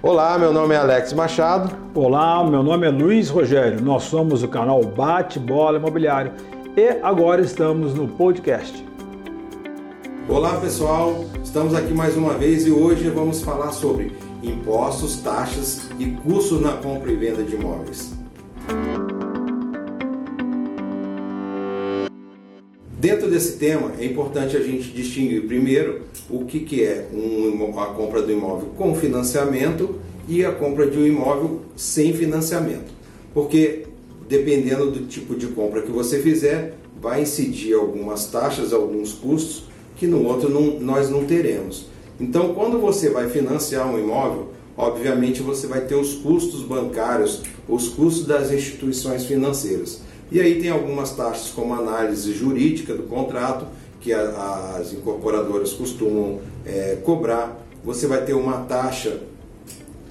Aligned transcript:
Olá, 0.00 0.38
meu 0.38 0.52
nome 0.52 0.76
é 0.76 0.78
Alex 0.78 1.12
Machado. 1.12 1.74
Olá, 1.92 2.48
meu 2.48 2.62
nome 2.62 2.86
é 2.86 2.90
Luiz 2.90 3.28
Rogério. 3.28 3.80
Nós 3.82 4.04
somos 4.04 4.44
o 4.44 4.48
canal 4.48 4.80
Bate 4.84 5.40
Bola 5.40 5.76
Imobiliário 5.76 6.30
e 6.76 7.00
agora 7.02 7.42
estamos 7.42 7.94
no 7.94 8.06
podcast. 8.06 8.86
Olá, 10.28 10.54
pessoal. 10.60 11.24
Estamos 11.42 11.74
aqui 11.74 11.92
mais 11.92 12.16
uma 12.16 12.34
vez 12.34 12.64
e 12.64 12.70
hoje 12.70 13.10
vamos 13.10 13.42
falar 13.42 13.72
sobre 13.72 14.16
impostos, 14.40 15.20
taxas 15.20 15.90
e 15.98 16.06
custos 16.12 16.60
na 16.60 16.74
compra 16.74 17.10
e 17.10 17.16
venda 17.16 17.42
de 17.42 17.56
imóveis. 17.56 18.16
Dentro 22.98 23.30
desse 23.30 23.58
tema, 23.58 23.92
é 24.00 24.04
importante 24.04 24.56
a 24.56 24.60
gente 24.60 24.90
distinguir 24.90 25.46
primeiro 25.46 26.02
o 26.28 26.44
que, 26.44 26.58
que 26.60 26.82
é 26.82 27.06
um, 27.14 27.78
a 27.78 27.86
compra 27.86 28.20
do 28.20 28.32
imóvel 28.32 28.70
com 28.76 28.92
financiamento 28.92 30.00
e 30.26 30.44
a 30.44 30.50
compra 30.50 30.84
de 30.84 30.98
um 30.98 31.06
imóvel 31.06 31.60
sem 31.76 32.12
financiamento. 32.12 32.92
Porque 33.32 33.84
dependendo 34.28 34.90
do 34.90 35.06
tipo 35.06 35.36
de 35.36 35.46
compra 35.46 35.82
que 35.82 35.92
você 35.92 36.20
fizer, 36.20 36.74
vai 37.00 37.22
incidir 37.22 37.74
algumas 37.74 38.26
taxas, 38.26 38.72
alguns 38.72 39.12
custos 39.12 39.62
que 39.96 40.08
no 40.08 40.24
outro 40.24 40.50
não, 40.50 40.80
nós 40.80 41.08
não 41.08 41.24
teremos. 41.24 41.86
Então, 42.20 42.52
quando 42.52 42.80
você 42.80 43.10
vai 43.10 43.28
financiar 43.28 43.88
um 43.88 43.96
imóvel, 43.96 44.48
obviamente 44.76 45.40
você 45.40 45.68
vai 45.68 45.82
ter 45.82 45.94
os 45.94 46.14
custos 46.14 46.62
bancários, 46.62 47.42
os 47.68 47.88
custos 47.88 48.26
das 48.26 48.50
instituições 48.50 49.24
financeiras. 49.24 50.00
E 50.30 50.40
aí 50.40 50.60
tem 50.60 50.70
algumas 50.70 51.12
taxas 51.12 51.50
como 51.50 51.74
análise 51.74 52.32
jurídica 52.32 52.94
do 52.94 53.04
contrato, 53.04 53.66
que 54.00 54.12
a, 54.12 54.76
as 54.78 54.92
incorporadoras 54.92 55.72
costumam 55.72 56.40
é, 56.66 56.98
cobrar. 57.02 57.64
Você 57.84 58.06
vai 58.06 58.24
ter 58.24 58.34
uma 58.34 58.58
taxa 58.58 59.20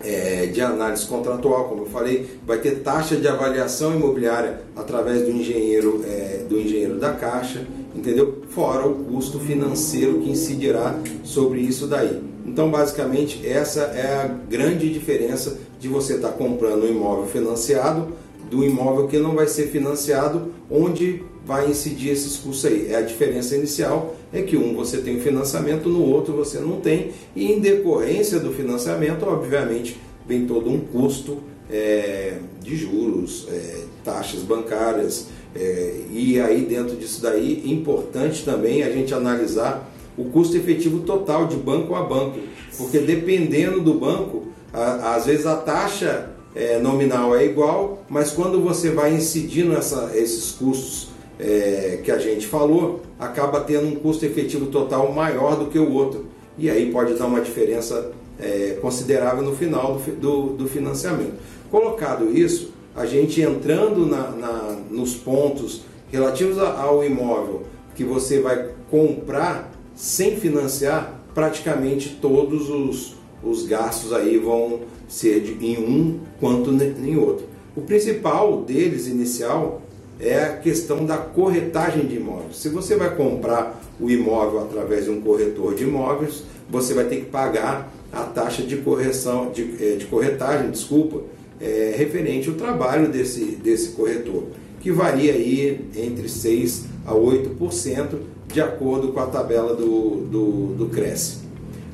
é, 0.04 0.48
de 0.48 0.62
análise 0.62 1.06
contratual, 1.06 1.66
como 1.66 1.84
eu 1.84 1.88
falei, 1.88 2.28
vai 2.46 2.60
ter 2.60 2.80
taxa 2.80 3.16
de 3.16 3.28
avaliação 3.28 3.96
imobiliária 3.96 4.62
através 4.76 5.24
do 5.24 5.32
engenheiro, 5.32 6.04
é, 6.06 6.44
do 6.48 6.60
engenheiro 6.60 7.00
da 7.00 7.14
Caixa, 7.14 7.66
entendeu? 7.96 8.42
Fora 8.50 8.88
o 8.88 9.06
custo 9.06 9.40
financeiro 9.40 10.20
que 10.20 10.30
incidirá 10.30 10.96
sobre 11.24 11.60
isso 11.62 11.88
daí. 11.88 12.22
Então, 12.46 12.70
basicamente, 12.70 13.46
essa 13.46 13.82
é 13.82 14.24
a 14.24 14.28
grande 14.28 14.92
diferença 14.92 15.58
de 15.80 15.88
você 15.88 16.16
estar 16.16 16.30
tá 16.30 16.34
comprando 16.34 16.84
um 16.84 16.90
imóvel 16.90 17.26
financiado 17.26 18.08
do 18.50 18.64
imóvel 18.64 19.08
que 19.08 19.18
não 19.18 19.36
vai 19.36 19.48
ser 19.48 19.68
financiado, 19.68 20.54
onde 20.70 21.24
vai 21.46 21.70
incidir 21.70 22.12
esses 22.12 22.36
custos 22.38 22.66
aí. 22.66 22.88
É 22.92 22.98
a 22.98 23.02
diferença 23.02 23.56
inicial 23.56 24.16
é 24.34 24.42
que 24.42 24.58
um 24.58 24.76
você 24.76 24.98
tem 24.98 25.20
financiamento, 25.20 25.88
no 25.88 26.04
outro 26.04 26.34
você 26.34 26.60
não 26.60 26.82
tem, 26.82 27.12
e 27.36 27.52
em 27.52 27.60
decorrência 27.60 28.40
do 28.40 28.52
financiamento, 28.52 29.24
obviamente, 29.26 29.98
vem 30.28 30.46
todo 30.46 30.70
um 30.70 30.80
custo 30.80 31.38
é, 31.72 32.38
de 32.62 32.76
juros, 32.76 33.48
é, 33.50 33.84
taxas 34.04 34.42
bancárias, 34.42 35.28
é, 35.56 36.02
e 36.12 36.40
aí 36.40 36.66
dentro 36.66 36.96
disso 36.96 37.22
daí, 37.22 37.64
importante 37.66 38.44
também 38.44 38.84
a 38.84 38.92
gente 38.92 39.14
analisar 39.14 39.90
o 40.18 40.26
custo 40.26 40.58
efetivo 40.58 41.00
total 41.00 41.48
de 41.48 41.56
banco 41.56 41.96
a 41.96 42.04
banco, 42.04 42.40
porque 42.78 43.00
dependendo 43.00 43.82
do 43.82 43.94
banco, 43.94 44.48
a, 44.74 45.16
às 45.16 45.26
vezes 45.26 45.46
a 45.46 45.56
taxa 45.56 46.30
é, 46.58 46.80
nominal 46.80 47.36
é 47.36 47.46
igual, 47.46 48.04
mas 48.10 48.32
quando 48.32 48.60
você 48.60 48.90
vai 48.90 49.14
incidindo 49.14 49.78
essa, 49.78 50.12
esses 50.16 50.52
custos 50.52 51.10
é, 51.40 52.00
que 52.04 52.10
a 52.10 52.18
gente 52.18 52.48
falou, 52.48 53.02
acaba 53.20 53.62
tendo 53.62 53.88
um 53.88 53.96
custo 53.96 54.26
efetivo 54.26 54.66
total 54.66 55.12
maior 55.12 55.56
do 55.56 55.68
que 55.68 55.78
o 55.78 55.94
outro. 55.94 56.26
E 56.58 56.68
aí 56.68 56.92
pode 56.92 57.14
dar 57.14 57.28
uma 57.28 57.42
diferença 57.42 58.12
é, 58.40 58.78
considerável 58.82 59.44
no 59.44 59.56
final 59.56 59.96
do, 59.96 60.12
do, 60.16 60.42
do, 60.58 60.68
financiamento. 60.68 61.36
Colocado 61.70 62.36
isso, 62.36 62.72
a 62.96 63.06
gente 63.06 63.40
entrando 63.40 64.08
na, 64.08 64.32
na, 64.32 64.78
nos 64.90 65.14
pontos 65.14 65.84
relativos 66.12 66.58
ao 66.58 67.04
imóvel 67.04 67.64
que 67.96 68.04
você 68.04 68.40
vai 68.40 68.70
comprar 68.90 69.72
sem 69.96 70.38
financiar, 70.38 71.20
praticamente 71.36 72.18
todos 72.20 72.68
os, 72.68 73.16
os 73.44 73.66
gastos 73.66 74.14
aí 74.14 74.38
vão 74.38 74.82
ser 75.08 75.42
de, 75.42 75.66
em 75.66 75.78
um 75.78 76.20
quanto 76.40 76.72
em 76.72 77.18
outro. 77.18 77.46
O 77.76 77.82
principal 77.82 78.62
deles, 78.62 79.08
inicial, 79.08 79.82
é 80.20 80.44
a 80.44 80.58
questão 80.58 81.06
da 81.06 81.18
corretagem 81.18 82.06
de 82.08 82.16
imóveis. 82.16 82.58
Se 82.58 82.70
você 82.70 82.96
vai 82.96 83.16
comprar 83.16 83.82
o 84.00 84.10
imóvel 84.10 84.62
através 84.62 85.06
de 85.06 85.12
um 85.12 85.22
corretor 85.22 85.76
de 85.76 85.84
imóveis, 85.84 86.44
você 86.70 86.94
vai 86.94 87.06
ter 87.06 87.18
que 87.18 87.26
pagar 87.26 87.94
a 88.12 88.24
taxa 88.24 88.64
de 88.64 88.78
correção, 88.78 89.52
de, 89.52 89.76
eh, 89.80 89.96
de 89.96 90.06
corretagem, 90.06 90.72
desculpa, 90.72 91.22
é, 91.60 91.94
referente 91.98 92.50
ao 92.50 92.56
trabalho 92.56 93.10
desse, 93.10 93.44
desse 93.46 93.90
corretor, 93.90 94.46
que 94.80 94.92
varia 94.92 95.34
aí 95.34 95.82
entre 95.96 96.30
6 96.30 96.86
a 97.06 97.14
8%, 97.14 98.18
de 98.48 98.62
acordo 98.62 99.10
com 99.10 99.20
a 99.20 99.26
tabela 99.26 99.76
do, 99.76 100.22
do, 100.22 100.76
do 100.76 100.86
Cresce. 100.88 101.47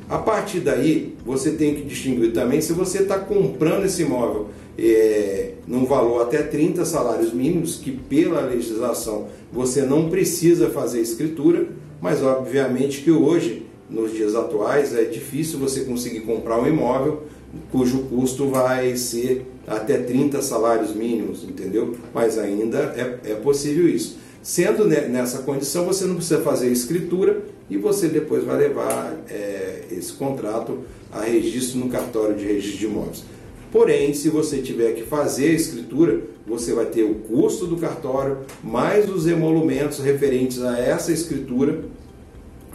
A 0.08 0.18
partir 0.18 0.60
daí, 0.60 1.14
você 1.24 1.52
tem 1.52 1.74
que 1.74 1.82
distinguir 1.82 2.32
também 2.32 2.60
se 2.60 2.72
você 2.72 3.02
está 3.02 3.18
comprando 3.18 3.84
esse 3.84 4.02
imóvel 4.02 4.48
é, 4.78 5.52
num 5.66 5.86
valor 5.86 6.22
até 6.22 6.42
30 6.42 6.84
salários 6.84 7.32
mínimos, 7.32 7.76
que 7.76 7.90
pela 7.90 8.40
legislação 8.42 9.28
você 9.52 9.82
não 9.82 10.10
precisa 10.10 10.68
fazer 10.70 11.00
escritura, 11.00 11.68
mas 12.00 12.22
obviamente 12.22 13.00
que 13.00 13.10
hoje, 13.10 13.66
nos 13.88 14.12
dias 14.12 14.34
atuais, 14.34 14.94
é 14.94 15.04
difícil 15.04 15.58
você 15.58 15.84
conseguir 15.84 16.20
comprar 16.20 16.60
um 16.60 16.66
imóvel 16.66 17.22
cujo 17.70 17.98
custo 18.10 18.48
vai 18.48 18.96
ser 18.96 19.46
até 19.66 19.96
30 19.96 20.42
salários 20.42 20.94
mínimos, 20.94 21.44
entendeu? 21.44 21.96
Mas 22.12 22.38
ainda 22.38 22.78
é, 22.96 23.30
é 23.30 23.34
possível 23.34 23.88
isso. 23.88 24.18
Sendo 24.42 24.86
nessa 24.86 25.38
condição, 25.38 25.86
você 25.86 26.04
não 26.04 26.16
precisa 26.16 26.42
fazer 26.42 26.70
escritura 26.70 27.42
e 27.70 27.78
você 27.78 28.08
depois 28.08 28.44
vai 28.44 28.58
levar 28.58 29.16
é, 29.30 29.63
esse 29.90 30.12
contrato 30.12 30.80
a 31.12 31.22
registro 31.22 31.78
no 31.78 31.88
cartório 31.88 32.36
de 32.36 32.44
registro 32.44 32.78
de 32.78 32.86
imóveis. 32.86 33.24
Porém, 33.70 34.14
se 34.14 34.28
você 34.28 34.58
tiver 34.58 34.92
que 34.92 35.02
fazer 35.02 35.48
a 35.48 35.54
escritura, 35.54 36.22
você 36.46 36.72
vai 36.72 36.86
ter 36.86 37.02
o 37.02 37.16
custo 37.16 37.66
do 37.66 37.76
cartório, 37.76 38.38
mais 38.62 39.10
os 39.10 39.26
emolumentos 39.26 39.98
referentes 39.98 40.62
a 40.62 40.78
essa 40.78 41.10
escritura, 41.10 41.84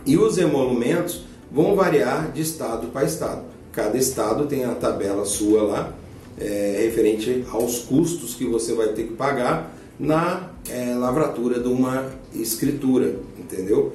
e 0.05 0.17
os 0.17 0.37
emolumentos 0.37 1.23
vão 1.51 1.75
variar 1.75 2.31
de 2.31 2.41
estado 2.41 2.87
para 2.87 3.05
estado. 3.05 3.43
Cada 3.71 3.97
estado 3.97 4.45
tem 4.45 4.65
a 4.65 4.75
tabela 4.75 5.23
sua 5.23 5.63
lá, 5.63 5.95
é, 6.37 6.81
referente 6.83 7.45
aos 7.51 7.79
custos 7.79 8.33
que 8.33 8.45
você 8.45 8.73
vai 8.73 8.89
ter 8.89 9.03
que 9.03 9.13
pagar 9.13 9.73
na 9.99 10.49
é, 10.69 10.93
lavratura 10.95 11.59
de 11.59 11.67
uma 11.67 12.11
escritura, 12.33 13.15
entendeu? 13.37 13.93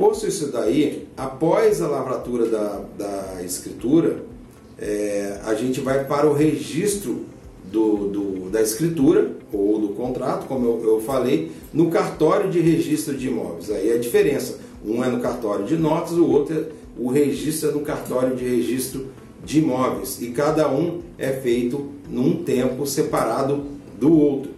Posto 0.00 0.26
isso 0.26 0.50
daí, 0.50 1.06
após 1.14 1.82
a 1.82 1.86
lavratura 1.86 2.46
da, 2.46 2.80
da 2.96 3.42
escritura, 3.44 4.24
é, 4.78 5.38
a 5.44 5.52
gente 5.52 5.78
vai 5.82 6.06
para 6.06 6.26
o 6.26 6.32
registro 6.32 7.26
do, 7.70 8.08
do, 8.08 8.48
da 8.48 8.62
escritura 8.62 9.30
ou 9.52 9.78
do 9.78 9.88
contrato, 9.88 10.46
como 10.46 10.64
eu, 10.64 10.82
eu, 10.82 11.00
falei, 11.02 11.52
no 11.70 11.90
cartório 11.90 12.50
de 12.50 12.60
registro 12.60 13.14
de 13.14 13.28
imóveis. 13.28 13.70
Aí 13.70 13.92
a 13.92 13.98
diferença, 13.98 14.58
um 14.82 15.04
é 15.04 15.08
no 15.10 15.20
cartório 15.20 15.66
de 15.66 15.76
notas, 15.76 16.12
o 16.12 16.26
outro 16.26 16.58
é 16.58 16.64
o 16.96 17.10
registro 17.10 17.68
é 17.68 17.72
no 17.72 17.80
cartório 17.80 18.34
de 18.34 18.44
registro 18.46 19.08
de 19.44 19.58
imóveis. 19.58 20.22
E 20.22 20.30
cada 20.30 20.66
um 20.72 21.02
é 21.18 21.28
feito 21.28 21.90
num 22.08 22.42
tempo 22.42 22.86
separado 22.86 23.64
do 24.00 24.18
outro. 24.18 24.50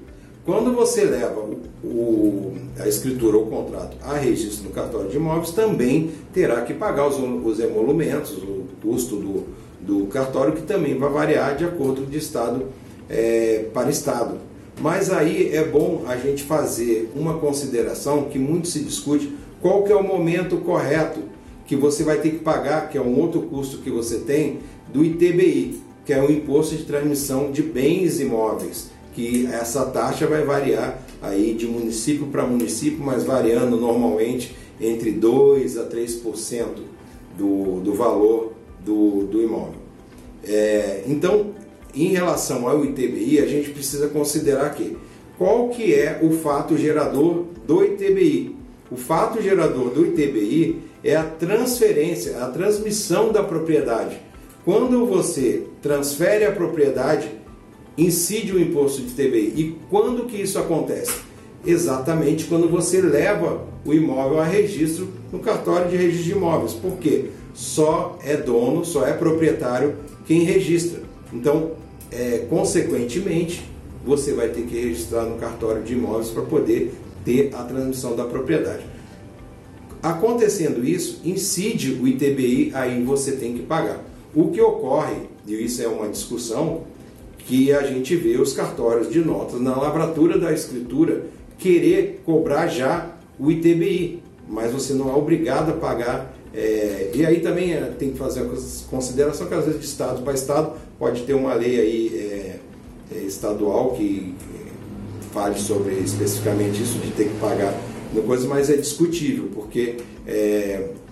Quando 0.44 0.72
você 0.72 1.04
leva 1.04 1.40
o, 1.84 2.52
a 2.76 2.88
escritura 2.88 3.36
ou 3.36 3.46
contrato 3.46 3.96
a 4.02 4.16
registro 4.16 4.64
no 4.64 4.70
cartório 4.70 5.08
de 5.08 5.16
imóveis, 5.16 5.52
também 5.52 6.10
terá 6.32 6.62
que 6.62 6.74
pagar 6.74 7.06
os, 7.06 7.16
os 7.16 7.60
emolumentos, 7.60 8.32
o 8.38 8.64
custo 8.82 9.16
do, 9.16 9.44
do 9.80 10.06
cartório, 10.08 10.52
que 10.52 10.62
também 10.62 10.98
vai 10.98 11.10
variar 11.10 11.56
de 11.56 11.64
acordo 11.64 12.04
de 12.04 12.18
estado 12.18 12.66
é, 13.08 13.66
para 13.72 13.88
estado. 13.88 14.38
Mas 14.80 15.12
aí 15.12 15.54
é 15.54 15.62
bom 15.62 16.02
a 16.08 16.16
gente 16.16 16.42
fazer 16.42 17.12
uma 17.14 17.34
consideração 17.38 18.24
que 18.24 18.38
muito 18.38 18.66
se 18.66 18.80
discute, 18.80 19.32
qual 19.60 19.84
que 19.84 19.92
é 19.92 19.96
o 19.96 20.02
momento 20.02 20.56
correto 20.56 21.20
que 21.66 21.76
você 21.76 22.02
vai 22.02 22.18
ter 22.18 22.30
que 22.30 22.38
pagar, 22.38 22.88
que 22.88 22.98
é 22.98 23.00
um 23.00 23.16
outro 23.20 23.42
custo 23.42 23.78
que 23.78 23.90
você 23.90 24.18
tem, 24.18 24.58
do 24.92 25.04
ITBI, 25.04 25.80
que 26.04 26.12
é 26.12 26.20
o 26.20 26.32
Imposto 26.32 26.74
de 26.74 26.82
Transmissão 26.82 27.52
de 27.52 27.62
Bens 27.62 28.18
Imóveis 28.18 28.90
que 29.12 29.46
essa 29.46 29.86
taxa 29.86 30.26
vai 30.26 30.44
variar 30.44 30.98
aí 31.20 31.54
de 31.54 31.66
município 31.66 32.26
para 32.26 32.46
município, 32.46 33.04
mas 33.04 33.24
variando 33.24 33.76
normalmente 33.76 34.56
entre 34.80 35.12
2 35.12 35.78
a 35.78 35.84
3% 35.84 36.66
do, 37.36 37.80
do 37.80 37.94
valor 37.94 38.52
do, 38.84 39.24
do 39.24 39.42
imóvel. 39.42 39.80
É, 40.44 41.04
então, 41.06 41.52
em 41.94 42.08
relação 42.08 42.68
ao 42.68 42.84
ITBI, 42.84 43.38
a 43.38 43.46
gente 43.46 43.70
precisa 43.70 44.08
considerar 44.08 44.74
que 44.74 44.96
qual 45.38 45.68
que 45.68 45.94
é 45.94 46.20
o 46.22 46.30
fato 46.30 46.76
gerador 46.76 47.44
do 47.66 47.84
ITBI? 47.84 48.56
O 48.90 48.96
fato 48.96 49.40
gerador 49.40 49.90
do 49.90 50.06
ITBI 50.06 50.80
é 51.02 51.16
a 51.16 51.24
transferência, 51.24 52.44
a 52.44 52.48
transmissão 52.48 53.32
da 53.32 53.42
propriedade 53.42 54.20
Quando 54.64 55.06
você 55.06 55.64
transfere 55.80 56.44
a 56.44 56.52
propriedade, 56.52 57.28
incide 57.96 58.52
o 58.52 58.60
imposto 58.60 59.02
de 59.02 59.12
TBI. 59.12 59.52
E 59.56 59.76
quando 59.90 60.26
que 60.26 60.36
isso 60.36 60.58
acontece? 60.58 61.20
Exatamente 61.64 62.46
quando 62.46 62.68
você 62.68 63.00
leva 63.00 63.64
o 63.84 63.92
imóvel 63.92 64.40
a 64.40 64.44
registro 64.44 65.08
no 65.32 65.38
cartório 65.38 65.90
de 65.90 65.96
registro 65.96 66.24
de 66.24 66.32
imóveis. 66.32 66.72
Por 66.72 66.96
quê? 66.98 67.26
Só 67.54 68.18
é 68.24 68.36
dono, 68.36 68.84
só 68.84 69.06
é 69.06 69.12
proprietário 69.12 69.94
quem 70.26 70.42
registra. 70.42 71.02
Então, 71.32 71.72
é, 72.10 72.46
consequentemente, 72.48 73.62
você 74.04 74.32
vai 74.32 74.48
ter 74.48 74.62
que 74.62 74.78
registrar 74.78 75.24
no 75.24 75.36
cartório 75.36 75.82
de 75.82 75.92
imóveis 75.92 76.28
para 76.28 76.42
poder 76.42 76.94
ter 77.24 77.50
a 77.54 77.62
transmissão 77.62 78.16
da 78.16 78.24
propriedade. 78.24 78.82
Acontecendo 80.02 80.84
isso, 80.84 81.20
incide 81.24 81.92
o 81.92 82.08
ITBI, 82.08 82.72
aí 82.74 83.02
você 83.04 83.32
tem 83.32 83.54
que 83.54 83.62
pagar. 83.62 84.04
O 84.34 84.48
que 84.48 84.60
ocorre, 84.60 85.14
e 85.46 85.54
isso 85.54 85.80
é 85.80 85.86
uma 85.86 86.08
discussão, 86.08 86.82
que 87.46 87.72
a 87.72 87.82
gente 87.82 88.14
vê 88.16 88.36
os 88.36 88.52
cartórios 88.52 89.10
de 89.10 89.20
notas 89.20 89.60
na 89.60 89.74
lavratura 89.76 90.38
da 90.38 90.52
escritura 90.52 91.26
querer 91.58 92.22
cobrar 92.24 92.66
já 92.68 93.10
o 93.38 93.50
ITBI, 93.50 94.22
mas 94.48 94.72
você 94.72 94.92
não 94.92 95.10
é 95.10 95.14
obrigado 95.14 95.70
a 95.70 95.74
pagar. 95.74 96.34
É, 96.54 97.10
e 97.14 97.24
aí 97.24 97.40
também 97.40 97.72
é, 97.72 97.80
tem 97.98 98.10
que 98.10 98.18
fazer 98.18 98.40
a 98.40 98.90
consideração 98.90 99.46
que 99.46 99.54
às 99.54 99.64
vezes 99.64 99.80
de 99.80 99.86
estado 99.86 100.22
para 100.22 100.34
estado 100.34 100.72
pode 100.98 101.22
ter 101.22 101.32
uma 101.34 101.54
lei 101.54 101.80
aí 101.80 102.60
é, 103.14 103.18
estadual 103.24 103.92
que 103.92 104.34
fale 105.32 105.58
sobre 105.58 105.94
especificamente 105.94 106.82
isso 106.82 106.98
de 106.98 107.10
ter 107.12 107.28
que 107.28 107.34
pagar 107.38 107.74
no 108.12 108.22
coisa, 108.22 108.46
mas 108.46 108.68
é 108.68 108.76
discutível, 108.76 109.48
porque 109.54 109.96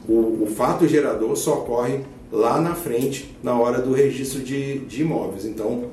o, 0.06 0.42
o, 0.42 0.46
fato 0.54 0.86
gerador 0.86 1.34
só 1.34 1.60
ocorre 1.60 2.00
lá 2.30 2.60
na 2.60 2.74
frente, 2.74 3.34
na 3.42 3.58
hora 3.58 3.80
do 3.80 3.94
registro 3.94 4.40
de, 4.40 4.80
de 4.80 5.00
imóveis. 5.00 5.46
Então, 5.46 5.84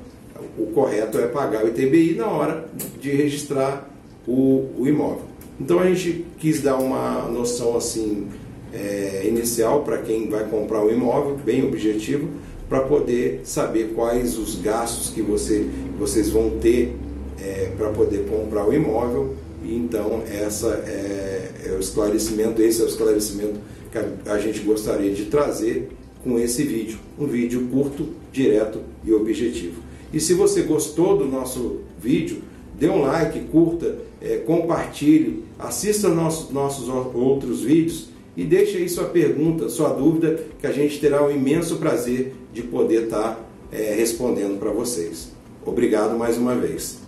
o 0.58 0.66
correto 0.66 1.18
é 1.18 1.26
pagar 1.26 1.64
o 1.64 1.68
ITBI 1.68 2.14
na 2.14 2.26
hora 2.26 2.68
de 3.00 3.10
registrar 3.10 3.88
o, 4.26 4.68
o 4.78 4.86
imóvel. 4.86 5.22
Então, 5.60 5.80
a 5.80 5.86
gente 5.86 6.24
quis 6.38 6.60
dar 6.62 6.76
uma 6.76 7.22
noção 7.28 7.76
assim 7.76 8.28
é, 8.72 9.24
inicial 9.26 9.82
para 9.82 9.98
quem 9.98 10.28
vai 10.28 10.44
comprar 10.44 10.84
um 10.84 10.90
imóvel, 10.90 11.36
bem 11.44 11.66
objetivo, 11.66 12.28
para 12.68 12.80
poder 12.80 13.40
saber 13.44 13.92
quais 13.94 14.38
os 14.38 14.56
gastos 14.56 15.10
que 15.10 15.22
você, 15.22 15.66
vocês 15.98 16.28
vão 16.28 16.50
ter 16.58 16.94
é, 17.40 17.72
para 17.76 17.90
poder 17.90 18.26
comprar 18.28 18.68
o 18.68 18.72
imóvel. 18.72 19.34
E 19.64 19.74
então 19.74 20.22
essa 20.30 20.68
é, 20.86 21.50
é, 21.66 21.72
o 21.72 21.80
esclarecimento, 21.80 22.62
esse 22.62 22.80
é 22.80 22.84
o 22.84 22.88
esclarecimento 22.88 23.58
que 23.90 23.98
a, 23.98 24.34
a 24.34 24.38
gente 24.38 24.60
gostaria 24.60 25.12
de 25.12 25.24
trazer 25.24 25.88
com 26.22 26.38
esse 26.38 26.62
vídeo. 26.62 26.98
Um 27.18 27.26
vídeo 27.26 27.66
curto, 27.70 28.08
direto 28.32 28.80
e 29.04 29.12
objetivo. 29.12 29.87
E 30.12 30.20
se 30.20 30.34
você 30.34 30.62
gostou 30.62 31.16
do 31.16 31.26
nosso 31.26 31.80
vídeo, 32.00 32.42
dê 32.78 32.88
um 32.88 33.02
like, 33.02 33.40
curta, 33.50 33.98
é, 34.20 34.36
compartilhe, 34.38 35.44
assista 35.58 36.08
nossos, 36.08 36.50
nossos 36.50 36.88
outros 36.88 37.62
vídeos 37.62 38.08
e 38.36 38.44
deixe 38.44 38.76
aí 38.76 38.88
sua 38.88 39.04
pergunta, 39.04 39.68
sua 39.68 39.90
dúvida, 39.90 40.40
que 40.60 40.66
a 40.66 40.72
gente 40.72 41.00
terá 41.00 41.24
um 41.24 41.30
imenso 41.30 41.76
prazer 41.76 42.34
de 42.52 42.62
poder 42.62 43.04
estar 43.04 43.34
tá, 43.34 43.40
é, 43.72 43.94
respondendo 43.94 44.58
para 44.58 44.70
vocês. 44.70 45.32
Obrigado 45.66 46.16
mais 46.16 46.38
uma 46.38 46.54
vez. 46.54 47.00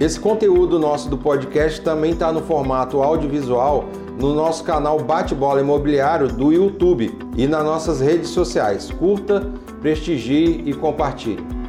Esse 0.00 0.18
conteúdo 0.18 0.80
nosso 0.80 1.08
do 1.08 1.16
podcast 1.16 1.80
também 1.80 2.12
está 2.12 2.32
no 2.32 2.42
formato 2.42 3.00
audiovisual 3.00 3.88
no 4.18 4.34
nosso 4.34 4.64
canal 4.64 4.98
Bate-Bola 5.00 5.60
Imobiliário 5.60 6.28
do 6.28 6.52
YouTube 6.52 7.16
e 7.36 7.46
nas 7.46 7.64
nossas 7.64 8.00
redes 8.00 8.28
sociais. 8.30 8.90
Curta, 8.90 9.50
prestigie 9.80 10.62
e 10.66 10.72
compartilhe. 10.72 11.61